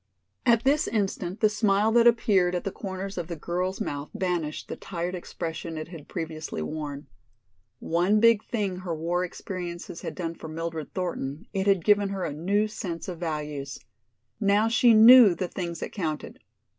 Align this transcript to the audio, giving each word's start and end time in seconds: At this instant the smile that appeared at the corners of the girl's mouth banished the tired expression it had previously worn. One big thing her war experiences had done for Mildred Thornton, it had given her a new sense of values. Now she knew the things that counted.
At 0.47 0.63
this 0.63 0.87
instant 0.87 1.41
the 1.41 1.47
smile 1.47 1.91
that 1.91 2.07
appeared 2.07 2.55
at 2.55 2.63
the 2.63 2.71
corners 2.71 3.19
of 3.19 3.27
the 3.27 3.35
girl's 3.35 3.79
mouth 3.79 4.09
banished 4.15 4.67
the 4.67 4.75
tired 4.75 5.13
expression 5.13 5.77
it 5.77 5.89
had 5.89 6.07
previously 6.07 6.63
worn. 6.63 7.05
One 7.77 8.19
big 8.19 8.43
thing 8.43 8.77
her 8.77 8.95
war 8.95 9.23
experiences 9.23 10.01
had 10.01 10.15
done 10.15 10.33
for 10.33 10.47
Mildred 10.47 10.95
Thornton, 10.95 11.45
it 11.53 11.67
had 11.67 11.85
given 11.85 12.09
her 12.09 12.25
a 12.25 12.33
new 12.33 12.67
sense 12.67 13.07
of 13.07 13.19
values. 13.19 13.77
Now 14.39 14.67
she 14.69 14.95
knew 14.95 15.35
the 15.35 15.47
things 15.47 15.81
that 15.81 15.91
counted. 15.91 16.39